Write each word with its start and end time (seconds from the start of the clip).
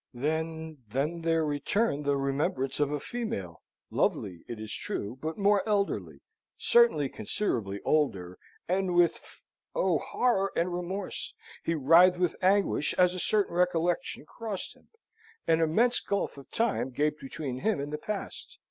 Then, 0.15 0.79
then, 0.87 1.21
there 1.21 1.45
returned 1.45 2.05
the 2.05 2.17
remembrance 2.17 2.79
of 2.79 2.91
a 2.91 2.99
female 2.99 3.61
lovely, 3.91 4.43
it 4.47 4.59
is 4.59 4.73
true, 4.73 5.19
but 5.21 5.37
more 5.37 5.61
elderly 5.69 6.21
certainly 6.57 7.07
considerably 7.07 7.79
older 7.85 8.39
and 8.67 8.95
with 8.95 9.17
f. 9.17 9.45
Oh, 9.75 9.99
horror 9.99 10.51
and 10.55 10.73
remorse! 10.73 11.35
He 11.63 11.75
writhed 11.75 12.17
with 12.17 12.35
anguish, 12.41 12.95
as 12.95 13.13
a 13.13 13.19
certain 13.19 13.53
recollection 13.55 14.25
crossed 14.25 14.75
him. 14.75 14.87
An 15.45 15.61
immense 15.61 15.99
gulf 15.99 16.35
of 16.35 16.49
time 16.49 16.89
gaped 16.89 17.21
between 17.21 17.59
him 17.59 17.79
and 17.79 17.93
the 17.93 17.99
past. 17.99 18.57